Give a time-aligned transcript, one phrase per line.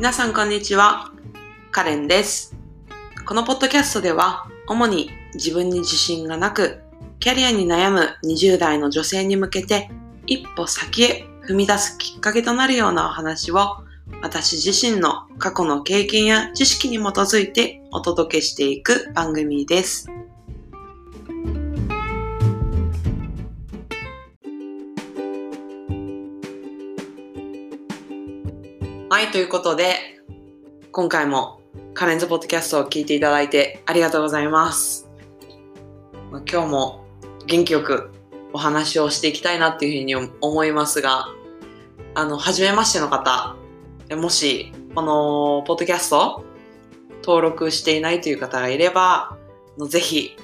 [0.00, 1.12] 皆さんこんにちは。
[1.72, 2.56] カレンです。
[3.26, 6.80] このポッドキャストでは、主に自分に自信がなく、
[7.18, 9.90] キャリアに悩む20代の女性に向けて、
[10.26, 13.84] 一歩先へ踏み出すきっかけとなるようなお話を、
[14.22, 20.08] 私自身の過去の経験や知識に基づいてお届けしていく番組です。
[29.20, 29.96] はい、ということで、
[30.92, 31.60] 今回も
[31.92, 35.10] カレンズポッドキャストを聞いていただいてありがとうございます。
[36.30, 37.04] ま今日も
[37.44, 38.12] 元気よく
[38.54, 41.26] お話をしていきたいなっていうふうに思いますが、
[42.14, 43.56] あの、初めましての方、
[44.16, 46.42] もし、このポッドキャスト
[47.22, 49.38] 登録していないという方がいれば、あ
[49.76, 50.34] のぜひ、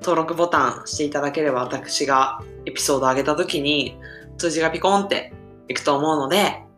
[0.00, 3.98] 登録ボタンしていただければ私がエピソードを上げた時に
[4.38, 5.32] 数字がピコンって
[5.66, 6.69] いくと思うので、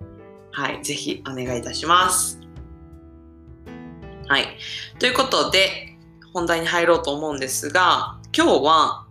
[0.53, 2.39] はい、ぜひお願いいたします。
[4.28, 4.47] はい。
[4.98, 5.97] ということで、
[6.33, 9.06] 本題に入ろうと思うんですが、今日は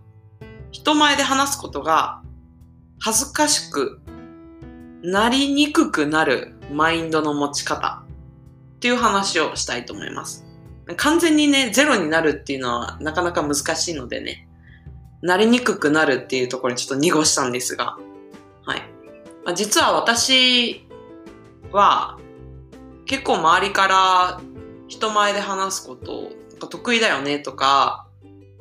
[0.70, 2.22] 人前で話すことが
[3.00, 4.00] 恥ずかしく
[5.02, 8.02] なりにくくなるマインドの持ち方
[8.76, 10.46] っていう話をしたいと思います。
[10.96, 14.48] 完全にね、ゼロになるっていうのはなかなか難しいのでね、
[15.22, 17.96] なりにくくなるっていうところにちょっと濁したんですが、
[18.64, 18.82] はい。
[19.54, 20.88] 実は私
[21.72, 22.18] は
[23.06, 24.40] 結構周りから
[24.88, 28.06] 人前で話すことなんか得意だよねとか、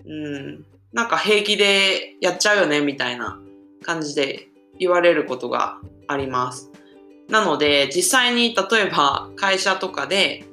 [0.06, 3.40] うん、なんか平気でやっちゃうよねみたいな
[3.84, 4.48] 感じで
[4.80, 6.72] 言われることがあります。
[7.30, 10.46] なので実際に例えば会社とかで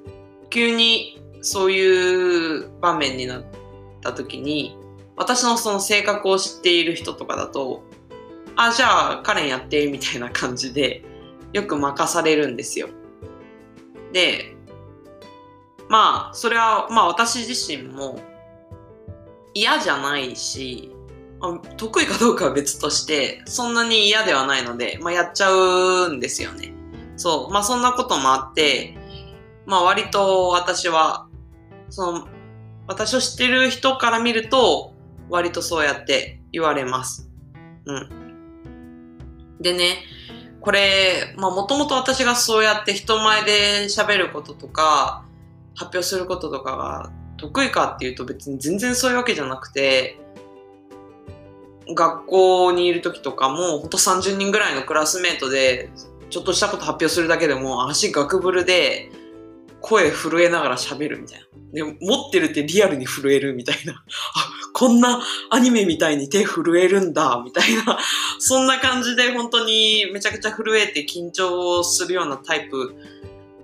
[0.51, 3.45] 急にそういう場面になっ
[4.01, 4.77] た時に
[5.17, 7.83] 私のその性格を知っている人とかだと
[8.61, 11.03] あ、じゃあカレンやってみたいな感じで
[11.52, 12.88] よく任されるんですよ。
[14.12, 14.56] で、
[15.89, 18.20] まあ、それは、まあ私自身も
[19.55, 20.92] 嫌じゃないし、
[21.77, 26.73] 得意かどうかは別として、そんなに嫌ではないので、まあやっちゃうんですよね。
[27.17, 27.52] そう。
[27.52, 28.96] まあそんなこともあって、
[29.67, 31.28] まあ割と私は、
[31.90, 32.28] その、
[32.86, 34.94] 私を知ってる人から見ると、
[35.30, 37.30] 割とそうやって言われます。
[37.84, 38.08] うん。
[39.61, 40.05] でね、
[40.61, 45.24] これ、まあもともと私がそうやって人前で喋ることとか、
[45.74, 50.18] 発表することとかが得意かっていうと別に全然そういうわけじゃなくて、
[51.95, 55.91] 学校にいる時とかも、ほんと30人ぐらいのクラスメートで、
[56.30, 59.11] ちょっとしたこと発表するだけでも足ガクブルで
[59.80, 61.47] 声震えながら喋るみたいな。
[61.73, 63.95] で、持ってるってリアルに震えるみたいな。
[63.95, 65.20] あ、 こんな
[65.51, 67.98] アニメみたいに手震えるんだ、みたいな。
[68.39, 72.95] そんな感じで本当にめちゃくちゃ震えて緊張するようなタイプ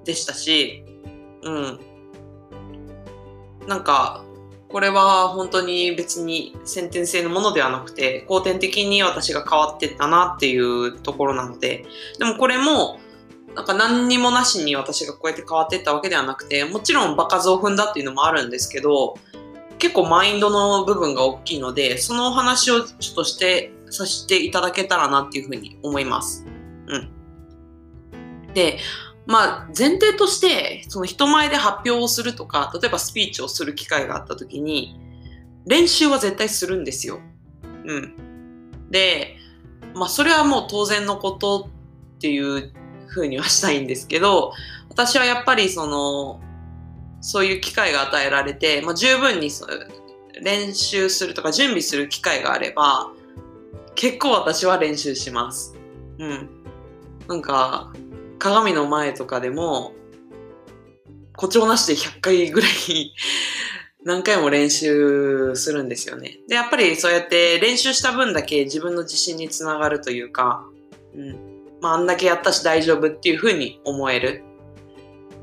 [0.04, 0.84] でしたし、
[1.42, 1.81] うん。
[3.66, 4.25] なんか、
[4.69, 11.86] これは本当に別に先天性のものではなくて、後天的に私が変わってったなっていうところなので、
[12.19, 12.98] でもこれも、
[13.54, 19.16] なんか何にもなしに私がこうやって変わってったわけではなくて、もちろん場数を踏んだっていうのもあるんですけど、
[19.78, 26.44] 結構マインドの部分が大きいので、そのお話をちょっとして、させていただけたらなっていうふうに思います。
[26.88, 27.10] うん。
[28.52, 28.78] で、
[29.26, 35.00] まあ前提として、その人前で発表をするとか、例えばスピーチをする機会があった時に、
[35.66, 37.20] 練習は絶対するんですよ。
[37.86, 38.14] うん。
[38.91, 39.36] で、
[39.94, 41.70] まあそれはもう当然のこと
[42.16, 42.72] っていう
[43.06, 44.52] ふうにはしたいんですけど、
[44.91, 46.41] 私はやっぱりその、
[47.24, 49.66] そういう機会が与えられて、まあ、十分にそ
[50.42, 53.10] 練習するとか準備する機会があれば、
[53.94, 55.74] 結構私は練習します。
[56.18, 56.50] うん。
[57.26, 57.94] なんか、
[58.38, 59.94] 鏡の前とかでも、
[61.34, 63.14] 誇張なしで100回ぐらい
[64.04, 66.41] 何回も練習するんですよね。
[66.46, 70.66] で、やっぱりそうやって練習した分だけ自分の自信につながるというか、
[71.15, 71.54] うん。
[71.80, 74.44] まあ、あんだけやったし大丈夫っていうふうに思える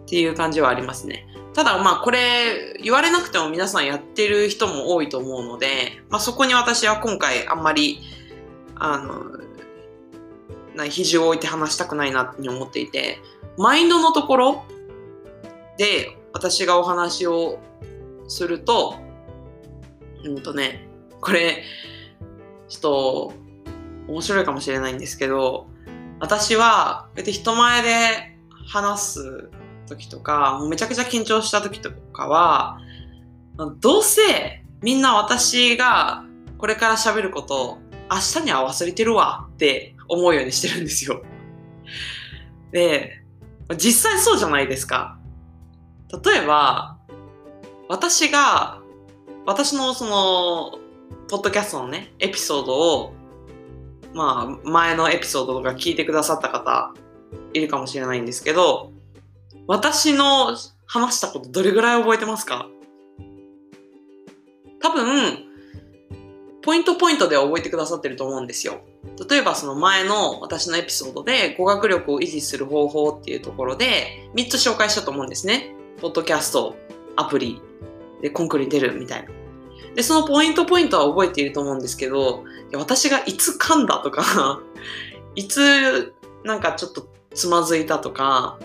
[0.04, 1.26] っていう感じはありますね。
[1.54, 8.00] ただまあこれ言われなくても皆さんやってる人も多いと思うので、まあ、そこに私は今回あんまり
[8.76, 9.42] あの
[10.76, 13.20] な肘を置いて話したくないなって思っていて
[13.58, 14.64] マインドのところ
[15.78, 17.60] で私がお話を
[18.28, 18.96] すると
[20.24, 20.88] うんとね
[21.20, 21.64] これ
[22.70, 23.34] ちょっと
[24.08, 25.68] 面白いかもしれないんですけど
[26.20, 28.38] 私はこうやって人前で
[28.68, 29.50] 話す
[29.92, 32.80] 時とか、もうめちゃくちゃ緊張した時とかは、
[33.80, 36.26] どうせみんな私が
[36.58, 37.78] これから喋ることを
[38.10, 41.22] 明日には忘れてるわって思うようにしてるんですよ。
[42.72, 43.24] で、
[43.78, 45.20] 実際そうじゃないですか。
[46.24, 46.98] 例えば、
[47.88, 48.82] 私が、
[49.46, 50.80] 私のその、
[51.30, 53.14] ポッドキャストのね、エピソードを、
[54.14, 56.94] まあ、前のエピソードとか聞いてくださった方、
[57.54, 58.92] いるかもしれないんですけど、
[59.68, 60.56] 私の
[60.86, 62.68] 話したことどれぐらい覚えてますか？
[64.82, 65.46] 多分、
[66.62, 68.82] ポイントポイントでは覚えてくださってると思うんですよ。
[69.30, 75.74] 例えばその前の私のエピソードで語学力を維持する方法っていうところで3つ紹介したと思うんですね。
[76.00, 76.76] ポッドキャスト、
[77.16, 77.62] アプリ、
[78.22, 79.30] で、コンクールに出るみたいな。
[79.96, 82.44] で、そのポイントポイントは覚えていると思うんですけど、
[82.74, 84.62] 私がいつ噛んだとか
[85.36, 86.14] いつ
[86.44, 88.58] なんかちょっとつまずいたとか、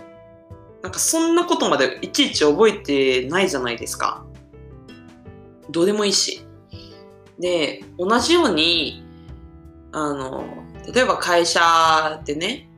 [0.86, 4.24] なんかそんなことまでいちいち覚えてないじゃないですか。
[5.68, 6.46] どうでもいいし。
[7.40, 9.04] で、同じように、
[9.90, 10.44] あの、
[10.94, 12.70] 例えば会社でね、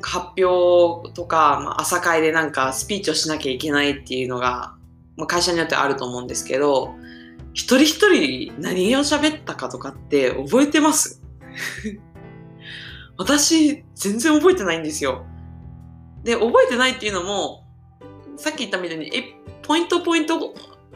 [0.00, 4.76] 発表とか、まあ、朝会でなんかスピーチをしなきゃいけないっていうのが、
[5.16, 6.94] まあ、会社によってあると思うんですけど、
[7.54, 11.20] 一人一人何を喋ったかとかって覚えてます？
[13.18, 15.26] 私、全然覚えてないんですよ。
[16.26, 17.64] で、覚えてないっていうのも、
[18.36, 20.54] さっき言ったみたいに、え、ポイントポイント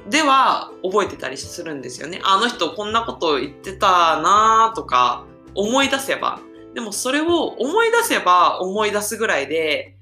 [0.09, 2.21] では覚えてたりするんですよね。
[2.25, 5.25] あの人こんなこと言ってたなとか
[5.55, 6.41] 思い出せば。
[6.75, 9.97] でもそれを思い出せば思い出すぐらいで、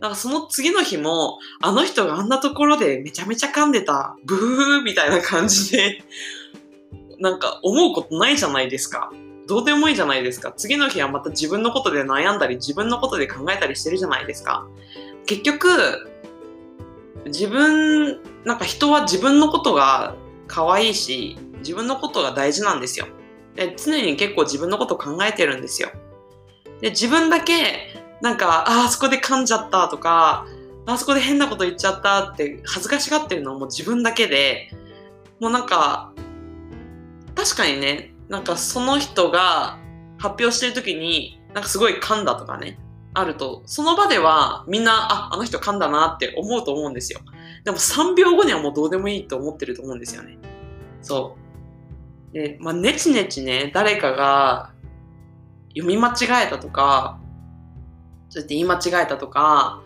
[0.00, 6.04] なんかその次の日も、あの人があんなところでめちゃめちゃ噛んでた、ブーみたいな感じで、
[7.18, 9.10] なんか思うことないじゃないですか。
[9.48, 10.52] どうでもいいじゃないですか。
[10.54, 14.66] 次の日はまた自分のことで悩んだり、自分のことで考えたりしてるじゃないですか。
[15.26, 15.68] 結局、
[17.24, 20.14] 自分、なんか人は自分のことが
[20.46, 23.06] 可愛いし、自分のことが大事なんですよ。
[23.54, 25.88] で常に結構自分のこと考えてるんですよ。
[26.82, 27.54] で、自分だけ、
[28.20, 30.46] なんか、ああそこで噛んじゃったとか、
[30.86, 34.70] あそこで変なこと言っちゃったって恥ずかしがってるのはもう自分だけで、
[35.40, 36.12] もうなんか、
[37.34, 39.78] 確かにね、なんかその人が
[40.18, 42.78] 発表してる時に、なんかすごい噛んだとかね、
[43.14, 47.20] あると、その場ではみんな、あ、あの人噛んだなって思うと思うんですよ。
[47.64, 50.38] でも3秒後にはもうどうでもいいと思ってると思うんですよね。
[51.02, 51.36] そ
[52.32, 52.34] う。
[52.34, 54.72] で、まあ、ねちねちね、誰かが
[55.70, 57.18] 読み間違えたとか、
[58.28, 59.82] そうやって言い間違えたとか、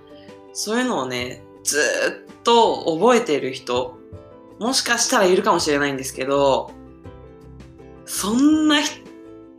[0.52, 3.96] そういうのをね、ずっと覚えてる人、
[4.58, 6.72] もしかしたらいるかもしれないんですけど、
[8.06, 8.76] そんな、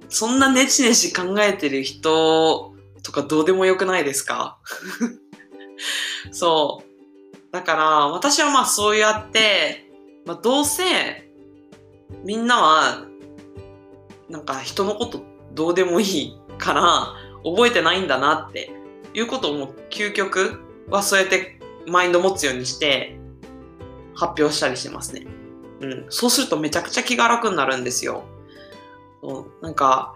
[0.10, 2.74] そんなネチネチ考えてる人
[3.04, 4.58] とかどうでもよくないですか？
[6.32, 7.52] そう。
[7.52, 9.90] だから私はまあそうやって、
[10.26, 10.84] まあ、どうせ
[12.24, 13.06] みんなは
[14.30, 15.22] なんか人のこと
[15.54, 17.08] どうでもいいから
[17.44, 18.72] 覚えてないんだなって
[19.14, 23.18] いうことをもう究極はそうやってマインド持つようにして
[24.16, 25.28] 発表したりしてますね。
[25.82, 26.06] うん。
[26.10, 28.24] そうするとめちゃくちゃ気が楽になるんですよ。
[29.62, 30.14] なんか、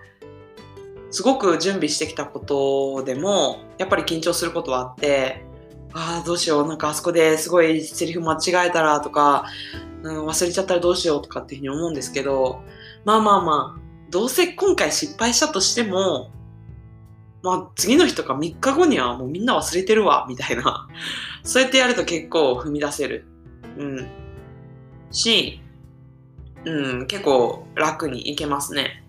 [1.10, 5.46] すごく準備してきたことでも、やっぱり緊張することはあって、
[5.94, 9.46] ああ、どうしよう、なんかあそこですごいセリフ間違えたらとか、
[10.04, 12.62] うん、忘れちゃったらどうしようとかっていうふうに思うんですけど、
[13.06, 16.32] まあまあまあ、どうせ今回失敗したとしても、
[17.42, 20.88] まあ次の日とか3日後にはもうみんな忘れてるわ、みたいな。
[21.44, 23.26] そうやってやると結構踏み出せる。
[23.78, 24.08] うん。
[25.12, 25.62] し、
[26.68, 29.02] うん、結構楽にいけますね。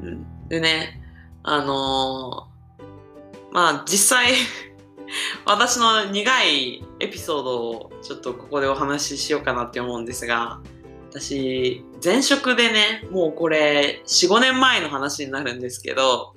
[0.00, 0.48] うん。
[0.48, 1.02] でね、
[1.42, 4.32] あのー、まあ実際
[5.44, 10.60] 私の苦いエピソードをちょっとここでお話ししようかなって思うんですが、
[11.10, 16.36] 私、前職でね、もうこれ4、5年前の話になるんですけど、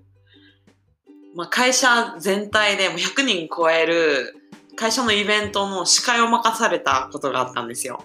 [1.35, 4.35] まあ、会社全体でも100人超える
[4.75, 8.03] 会社のイベントの司会を任されたことがあったんですよ。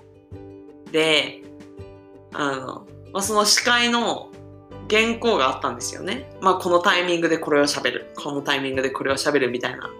[0.92, 1.37] で、
[2.38, 4.30] あの、まあ、その司会の
[4.88, 6.30] 原稿があったんですよね。
[6.40, 8.12] まあ、このタイミングでこれを喋る。
[8.16, 9.90] このタイミングでこれを喋るみたいな。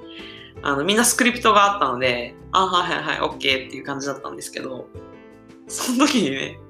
[0.62, 4.86] あの、みんなスクリプトがあったので、あ、はいはいはい、オッケーっていう感じだったんですけど、
[5.66, 6.60] その時にね、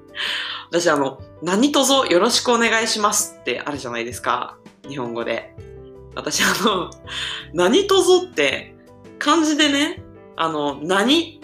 [0.71, 4.57] 私あの、何卒よろしくお願いしますってあるじゃないですか。
[4.87, 5.55] 日本語で。
[6.15, 6.89] 私あの、
[7.53, 8.75] 何卒って
[9.19, 10.01] 漢字でね、
[10.35, 11.39] あの、何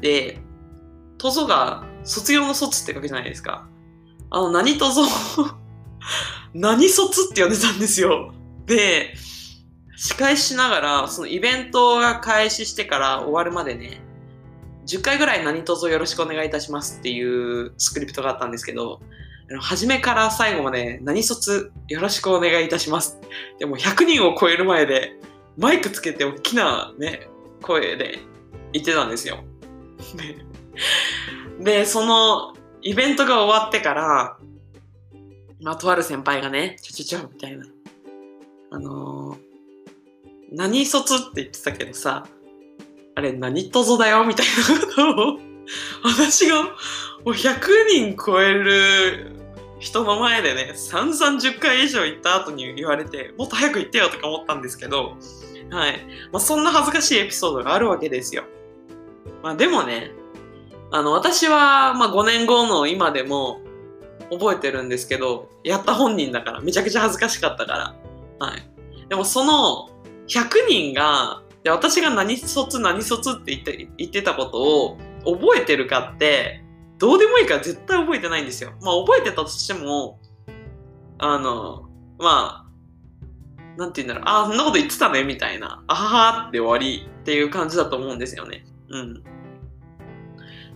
[0.00, 0.40] で、
[1.20, 3.66] 卒が卒業の卒って書くじゃないですか。
[4.30, 5.00] あの、何卒
[6.54, 8.34] 何卒って呼んでたんですよ。
[8.66, 9.14] で、
[9.96, 14.00] 司会しながら、そのイベントが開始してから終わるまでね、
[14.86, 19.00] 10回ぐらい何卒よろしくお願いいたしますっていうスクリプトがあったんですけど、
[19.60, 23.18] 初めから最後まで何卒よろしくお願いいたします。
[23.58, 25.12] でも100人を超える前で
[25.56, 27.28] マイクつけて大きなね、
[27.60, 28.18] 声で
[28.72, 29.44] 言ってたんですよ。
[31.62, 34.38] で、そのイベントが終わってから、
[35.60, 37.64] まあ、とある先輩がね、ちょちょちょ、みたいな。
[38.70, 39.38] あのー、
[40.50, 42.26] 何卒って言ってたけどさ、
[43.14, 44.24] あれ何とぞだよ？
[44.24, 45.38] みたいなことを、
[46.04, 46.70] 私がも
[47.26, 49.32] う100人超える
[49.78, 55.16] 人の前でね、3、30回以上言った後に言われて、もっと早く言ってよとか思ったんですけど、
[55.70, 56.00] はい。
[56.32, 58.44] まあ、そんな恥ずかしいエピソードがあるわけですよ。
[59.42, 60.12] まあ、でもね、
[60.92, 63.60] あの、私は、まあ、5年後の今でも
[64.30, 68.46] 覚えてるんですけど、やった本人だから、めちゃくちゃ恥ずかしかったから。
[68.46, 68.68] はい。
[69.08, 69.90] でも、その
[70.28, 76.62] 100人が、で私が何卒何卒って言って言ってたことを覚えてるかって、
[76.98, 78.72] どうでもいいから絶対覚えてないんですよ。
[78.82, 80.18] まあ、覚えてたとしても、
[81.18, 88.66] あの、まあ、なんて言うんだろう、ああ、そんなこと言ってたね、みたいな、あははって終わりっていう感じだと思うんですよね。
[88.90, 89.24] うん。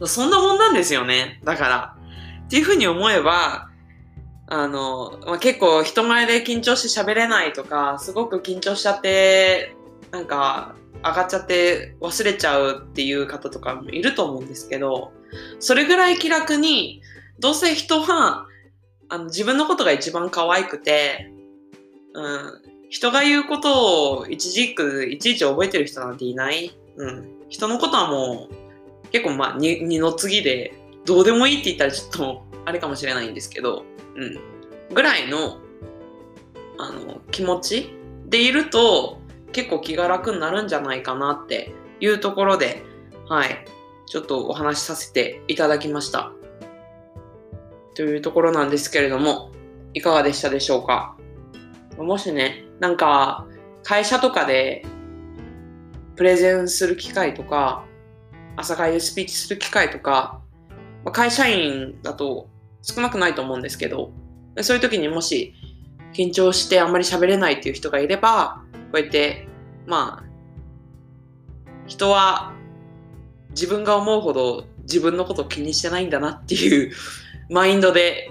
[0.05, 1.41] そんなもんなんですよね。
[1.45, 1.97] だから。
[2.47, 3.71] っていうふうに思えば、
[4.49, 9.75] あの、まあ、結構人前で緊張して喋れないとか、すごく緊張しちゃって、
[10.11, 15.13] なんか、上がっちゃって忘れちゃうっていう方とかもいると思うんですけど、
[15.59, 17.03] それぐらい気楽に、
[17.39, 18.47] どうせ人は、
[19.09, 21.31] あの自分のことが一番可愛くて、
[22.15, 26.77] うん、人が言うことを一時くいちいち覚えてる人なんていない。
[26.97, 27.29] うん。
[27.49, 28.66] 人のことはもう
[29.17, 30.75] 結構まあ二の次で
[31.07, 34.95] どうでもいいって言ったらちょっとあれかもしれないんですけど、うん。
[34.95, 35.59] ぐらいの
[36.79, 37.95] あの気持ち
[38.27, 42.83] でいると結構気が楽になるんじゃないかなっていうところで、
[43.27, 43.65] はい。
[44.07, 46.33] ちょっとお話しさせていただきました。
[47.95, 49.51] というところなんですけれども、
[49.95, 51.17] いかがでしたでしょうか？
[51.97, 53.47] もしね、なんか
[53.83, 54.85] 会社とかで
[56.17, 57.86] プレゼンする機会とか
[58.57, 60.41] 朝会でスピーチする機会とか
[61.05, 62.49] ま会社員だと
[62.83, 64.13] 少なくないと思うんですけど
[64.63, 65.55] そういう時にもし
[66.13, 69.47] 緊張してあんまり喋れないっていう人がいればこうやって
[69.87, 70.27] まあ
[71.87, 72.53] 人は
[73.51, 76.93] 自分が思うほど自分のことを気にしてないんだなっていう
[77.51, 78.31] マインドで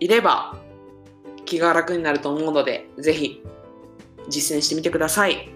[0.00, 0.56] いれば
[1.46, 3.42] 気が楽になると思うので、ぜひ
[4.28, 5.55] 実践してみてください。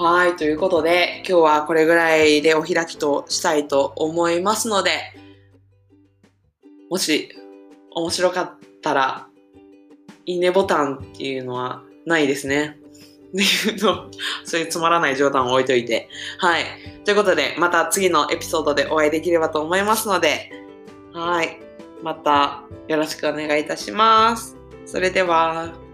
[0.00, 4.92] はい、ということで、今日はこれぐらいでお開きとしたいと思いますので、
[6.88, 7.28] もし
[7.90, 9.26] 面白かったら、
[10.24, 12.78] いいねボタンっていうのはないですね。
[13.28, 14.08] っていうの、
[14.44, 16.08] そういうつまらない冗談を置いといて。
[16.38, 16.64] はい。
[17.04, 20.52] ということで、また次のエピソードでお会いできればと思いますので、
[21.12, 21.58] はい。
[22.04, 24.56] またよろしくお願いいたします。
[24.86, 25.87] それでは。